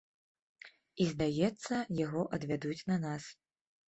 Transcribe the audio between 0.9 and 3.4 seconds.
І здаецца, яго адвядуць на нас.